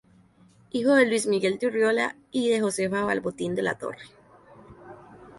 [0.71, 4.03] Hijo de Luis Miguel de Urriola y de Josefa Balbontín de la Torre.